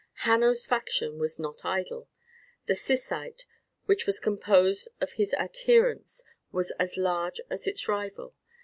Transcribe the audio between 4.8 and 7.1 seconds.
of his adherents was as